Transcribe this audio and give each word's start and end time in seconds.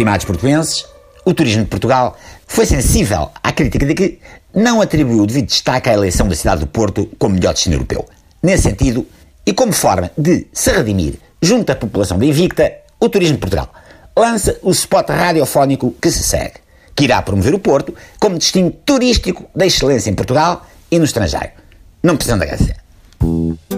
estimados 0.00 0.24
portuenses, 0.24 0.86
o 1.24 1.34
turismo 1.34 1.64
de 1.64 1.68
Portugal 1.68 2.16
foi 2.46 2.64
sensível 2.64 3.30
à 3.42 3.52
crítica 3.52 3.84
de 3.84 3.94
que 3.94 4.18
não 4.54 4.80
atribuiu 4.80 5.22
o 5.22 5.26
devido 5.26 5.46
destaque 5.46 5.90
à 5.90 5.92
eleição 5.92 6.26
da 6.26 6.34
cidade 6.34 6.62
do 6.62 6.66
Porto 6.66 7.08
como 7.18 7.34
melhor 7.34 7.52
destino 7.52 7.76
europeu. 7.76 8.06
Nesse 8.42 8.64
sentido, 8.64 9.06
e 9.44 9.52
como 9.52 9.72
forma 9.72 10.10
de 10.16 10.46
se 10.52 10.72
redimir 10.72 11.14
junto 11.42 11.70
à 11.70 11.76
população 11.76 12.18
da 12.18 12.24
Invicta, 12.24 12.72
o 12.98 13.08
Turismo 13.08 13.34
de 13.34 13.40
Portugal 13.40 13.70
lança 14.16 14.58
o 14.62 14.70
spot 14.70 15.08
radiofónico 15.10 15.94
que 16.00 16.10
se 16.10 16.22
segue, 16.22 16.54
que 16.96 17.04
irá 17.04 17.20
promover 17.20 17.54
o 17.54 17.58
Porto 17.58 17.94
como 18.18 18.38
destino 18.38 18.70
turístico 18.70 19.44
da 19.54 19.66
excelência 19.66 20.10
em 20.10 20.14
Portugal 20.14 20.66
e 20.90 20.98
no 20.98 21.04
estrangeiro. 21.04 21.50
Não 22.02 22.16
precisam 22.16 22.38
de 22.38 22.44
agradecer. 22.44 22.76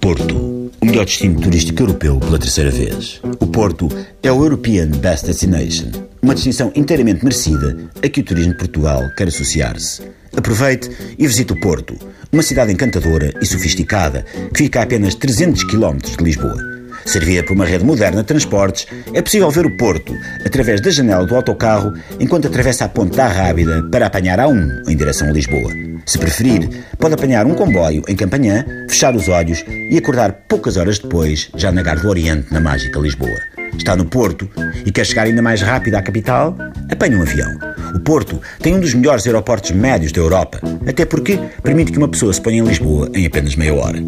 Porto, 0.00 0.34
o 0.80 0.86
melhor 0.86 1.04
destino 1.04 1.40
turístico 1.40 1.82
europeu 1.82 2.18
pela 2.18 2.38
terceira 2.38 2.70
vez. 2.70 3.20
O 3.38 3.46
Porto 3.46 3.88
é 4.22 4.32
o 4.32 4.42
European 4.42 4.88
Best 4.88 5.26
Destination, 5.26 5.90
uma 6.26 6.34
distinção 6.34 6.72
inteiramente 6.74 7.22
merecida 7.22 7.76
a 8.02 8.08
que 8.08 8.20
o 8.20 8.24
turismo 8.24 8.50
de 8.50 8.58
Portugal 8.58 9.08
quer 9.16 9.28
associar-se. 9.28 10.02
Aproveite 10.36 10.90
e 11.16 11.24
visite 11.24 11.52
o 11.52 11.60
Porto, 11.60 11.96
uma 12.32 12.42
cidade 12.42 12.72
encantadora 12.72 13.32
e 13.40 13.46
sofisticada 13.46 14.24
que 14.52 14.64
fica 14.64 14.80
a 14.80 14.82
apenas 14.82 15.14
300 15.14 15.62
km 15.62 15.98
de 15.98 16.24
Lisboa. 16.24 16.56
Servida 17.04 17.44
por 17.44 17.52
uma 17.52 17.64
rede 17.64 17.84
moderna 17.84 18.22
de 18.22 18.26
transportes, 18.26 18.88
é 19.14 19.22
possível 19.22 19.48
ver 19.52 19.66
o 19.66 19.76
Porto 19.76 20.12
através 20.44 20.80
da 20.80 20.90
janela 20.90 21.24
do 21.24 21.36
autocarro 21.36 21.92
enquanto 22.18 22.48
atravessa 22.48 22.86
a 22.86 22.88
Ponte 22.88 23.16
da 23.16 23.28
Rábida 23.28 23.84
para 23.84 24.06
apanhar 24.06 24.40
a 24.40 24.48
1 24.48 24.82
em 24.88 24.96
direção 24.96 25.28
a 25.28 25.32
Lisboa. 25.32 25.70
Se 26.04 26.18
preferir, 26.18 26.68
pode 26.98 27.14
apanhar 27.14 27.46
um 27.46 27.54
comboio 27.54 28.02
em 28.08 28.16
Campanhã, 28.16 28.64
fechar 28.88 29.14
os 29.14 29.28
olhos 29.28 29.64
e 29.68 29.96
acordar 29.96 30.32
poucas 30.48 30.76
horas 30.76 30.98
depois, 30.98 31.48
já 31.54 31.70
na 31.70 31.82
Gar 31.82 32.00
do 32.00 32.08
Oriente, 32.08 32.52
na 32.52 32.58
mágica 32.58 32.98
Lisboa. 32.98 33.55
Está 33.76 33.94
no 33.96 34.04
Porto 34.04 34.48
e 34.84 34.90
quer 34.90 35.06
chegar 35.06 35.24
ainda 35.24 35.42
mais 35.42 35.62
rápido 35.62 35.94
à 35.94 36.02
capital? 36.02 36.56
Apanhe 36.90 37.16
um 37.16 37.22
avião. 37.22 37.50
O 37.94 38.00
Porto 38.00 38.40
tem 38.60 38.74
um 38.74 38.80
dos 38.80 38.94
melhores 38.94 39.26
aeroportos 39.26 39.70
médios 39.70 40.12
da 40.12 40.20
Europa, 40.20 40.60
até 40.86 41.04
porque 41.04 41.38
permite 41.62 41.92
que 41.92 41.98
uma 41.98 42.08
pessoa 42.08 42.32
se 42.32 42.40
ponha 42.40 42.58
em 42.58 42.64
Lisboa 42.64 43.10
em 43.14 43.26
apenas 43.26 43.54
meia 43.54 43.74
hora. 43.74 44.02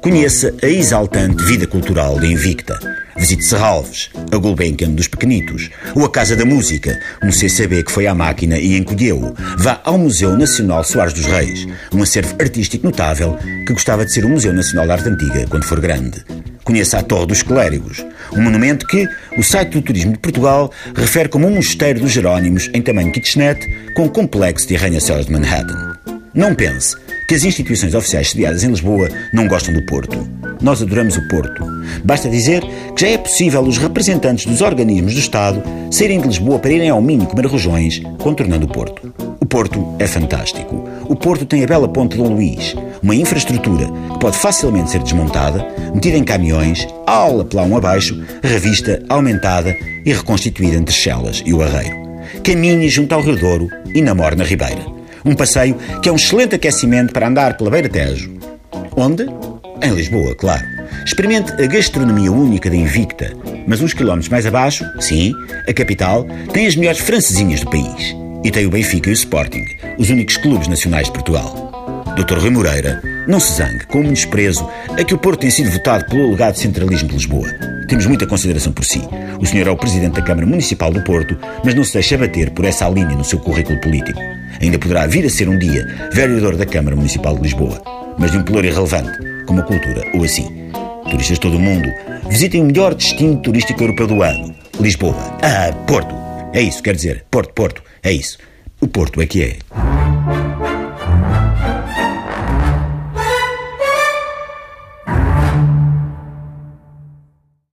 Conheça 0.00 0.54
a 0.62 0.66
exaltante 0.66 1.44
vida 1.44 1.66
cultural 1.66 2.18
de 2.18 2.26
Invicta. 2.26 2.78
Visite 3.16 3.44
Serralves, 3.44 4.10
a 4.32 4.36
Gulbenkian 4.38 4.92
dos 4.92 5.06
Pequenitos, 5.06 5.68
ou 5.94 6.06
a 6.06 6.10
Casa 6.10 6.34
da 6.34 6.44
Música, 6.46 6.98
um 7.22 7.30
CCB 7.30 7.82
que 7.82 7.92
foi 7.92 8.06
à 8.06 8.14
máquina 8.14 8.58
e 8.58 8.78
encolheu. 8.78 9.34
Vá 9.58 9.78
ao 9.84 9.98
Museu 9.98 10.36
Nacional 10.38 10.82
Soares 10.84 11.12
dos 11.12 11.26
Reis, 11.26 11.66
um 11.92 12.02
acervo 12.02 12.34
artístico 12.40 12.86
notável 12.86 13.36
que 13.66 13.74
gostava 13.74 14.06
de 14.06 14.12
ser 14.12 14.24
o 14.24 14.28
Museu 14.30 14.54
Nacional 14.54 14.86
de 14.86 14.92
Arte 14.92 15.08
Antiga 15.10 15.46
quando 15.50 15.64
for 15.64 15.80
grande. 15.80 16.24
Conheça 16.70 17.00
a 17.00 17.02
Torre 17.02 17.26
dos 17.26 17.42
Clérigos, 17.42 18.06
um 18.32 18.42
monumento 18.42 18.86
que 18.86 19.04
o 19.36 19.42
site 19.42 19.72
do 19.72 19.82
Turismo 19.82 20.12
de 20.12 20.20
Portugal 20.20 20.70
refere 20.94 21.28
como 21.28 21.48
um 21.48 21.56
mosteiro 21.56 21.98
dos 21.98 22.12
Jerónimos 22.12 22.70
em 22.72 22.80
tamanho 22.80 23.10
kitchenette 23.10 23.66
com 23.92 24.08
complexo 24.08 24.68
de 24.68 24.76
arranha-céus 24.76 25.26
de 25.26 25.32
Manhattan. 25.32 25.98
Não 26.32 26.54
pense 26.54 26.96
que 27.26 27.34
as 27.34 27.42
instituições 27.42 27.92
oficiais 27.92 28.30
sediadas 28.30 28.62
em 28.62 28.68
Lisboa 28.68 29.08
não 29.34 29.48
gostam 29.48 29.74
do 29.74 29.84
Porto. 29.84 30.30
Nós 30.62 30.80
adoramos 30.80 31.16
o 31.16 31.26
Porto. 31.26 31.66
Basta 32.04 32.28
dizer 32.28 32.62
que 32.94 33.00
já 33.00 33.08
é 33.08 33.18
possível 33.18 33.62
os 33.62 33.76
representantes 33.76 34.46
dos 34.46 34.60
organismos 34.60 35.14
do 35.14 35.18
Estado 35.18 35.60
saírem 35.90 36.20
de 36.20 36.28
Lisboa 36.28 36.60
para 36.60 36.72
irem 36.72 36.88
ao 36.88 37.02
Minho 37.02 37.26
comer 37.26 37.46
rojões, 37.46 38.00
contornando 38.18 38.66
o 38.66 38.72
Porto. 38.72 39.12
O 39.40 39.44
Porto 39.44 39.96
é 39.98 40.06
fantástico. 40.06 40.88
O 41.08 41.16
Porto 41.16 41.44
tem 41.44 41.64
a 41.64 41.66
bela 41.66 41.88
ponte 41.88 42.16
de 42.16 42.22
Dom 42.22 42.34
Luís, 42.34 42.76
uma 43.02 43.14
infraestrutura 43.14 43.86
que 44.12 44.18
pode 44.20 44.36
facilmente 44.36 44.90
ser 44.90 45.02
desmontada, 45.02 45.66
metida 45.94 46.16
em 46.16 46.24
caminhões, 46.24 46.86
aula 47.06 47.44
pelão 47.44 47.76
abaixo, 47.76 48.20
revista, 48.42 49.02
aumentada 49.08 49.76
e 50.04 50.12
reconstituída 50.12 50.76
entre 50.76 50.94
Chelas 50.94 51.42
e 51.44 51.52
o 51.52 51.62
Arreiro. 51.62 51.98
Caminhe 52.44 52.88
junto 52.88 53.14
ao 53.14 53.22
Rio 53.22 53.36
Douro 53.36 53.68
e 53.94 54.00
namore 54.02 54.36
na 54.36 54.44
Ribeira. 54.44 54.84
Um 55.24 55.34
passeio 55.34 55.76
que 56.02 56.08
é 56.08 56.12
um 56.12 56.16
excelente 56.16 56.54
aquecimento 56.54 57.12
para 57.12 57.28
andar 57.28 57.56
pela 57.56 57.70
Beira 57.70 57.88
Tejo. 57.88 58.32
Onde? 58.96 59.26
Em 59.82 59.94
Lisboa, 59.94 60.34
claro. 60.34 60.64
Experimente 61.04 61.52
a 61.52 61.66
gastronomia 61.66 62.30
única 62.30 62.68
da 62.68 62.76
Invicta, 62.76 63.32
mas 63.66 63.80
uns 63.80 63.94
quilómetros 63.94 64.28
mais 64.28 64.46
abaixo, 64.46 64.84
sim, 65.00 65.32
a 65.68 65.72
capital, 65.72 66.26
tem 66.52 66.66
as 66.66 66.76
melhores 66.76 67.00
francesinhas 67.00 67.60
do 67.60 67.70
país. 67.70 68.14
E 68.44 68.50
tem 68.50 68.66
o 68.66 68.70
Benfica 68.70 69.08
e 69.08 69.12
o 69.12 69.14
Sporting, 69.14 69.64
os 69.98 70.10
únicos 70.10 70.36
clubes 70.36 70.68
nacionais 70.68 71.06
de 71.06 71.12
Portugal. 71.12 71.69
Dr. 72.16 72.38
Rui 72.38 72.50
Moreira, 72.50 73.00
não 73.26 73.38
se 73.38 73.54
zangue 73.54 73.86
com 73.86 74.00
um 74.00 74.12
desprezo 74.12 74.68
a 74.98 75.04
que 75.04 75.14
o 75.14 75.18
Porto 75.18 75.40
tem 75.40 75.50
sido 75.50 75.70
votado 75.70 76.04
pelo 76.06 76.28
alegado 76.28 76.56
centralismo 76.56 77.08
de 77.08 77.14
Lisboa. 77.14 77.48
Temos 77.88 78.06
muita 78.06 78.26
consideração 78.26 78.72
por 78.72 78.84
si. 78.84 79.00
O 79.40 79.46
senhor 79.46 79.66
é 79.66 79.70
o 79.70 79.76
presidente 79.76 80.14
da 80.14 80.22
Câmara 80.22 80.46
Municipal 80.46 80.92
do 80.92 81.02
Porto, 81.02 81.36
mas 81.64 81.74
não 81.74 81.84
se 81.84 81.94
deixa 81.94 82.18
bater 82.18 82.50
por 82.50 82.64
essa 82.64 82.88
linha 82.88 83.16
no 83.16 83.24
seu 83.24 83.38
currículo 83.38 83.80
político. 83.80 84.20
Ainda 84.60 84.78
poderá 84.78 85.06
vir 85.06 85.24
a 85.24 85.30
ser 85.30 85.48
um 85.48 85.58
dia 85.58 85.86
vereador 86.12 86.56
da 86.56 86.66
Câmara 86.66 86.96
Municipal 86.96 87.34
de 87.36 87.42
Lisboa, 87.42 87.82
mas 88.18 88.30
de 88.30 88.38
um 88.38 88.42
pelour 88.42 88.64
irrelevante, 88.64 89.18
como 89.46 89.60
a 89.60 89.64
cultura 89.64 90.04
ou 90.14 90.24
assim. 90.24 90.70
Turistas 91.10 91.38
de 91.38 91.40
todo 91.40 91.56
o 91.56 91.60
mundo, 91.60 91.88
visitem 92.28 92.60
o 92.60 92.66
melhor 92.66 92.94
destino 92.94 93.36
turístico 93.38 93.82
europeu 93.82 94.06
do 94.06 94.22
ano, 94.22 94.54
Lisboa. 94.78 95.16
Ah, 95.42 95.72
Porto. 95.86 96.14
É 96.52 96.60
isso, 96.60 96.82
quer 96.82 96.94
dizer, 96.94 97.24
Porto, 97.30 97.52
Porto, 97.54 97.82
é 98.02 98.12
isso. 98.12 98.38
O 98.80 98.88
Porto 98.88 99.20
é 99.20 99.26
que 99.26 99.42
é. 99.42 99.89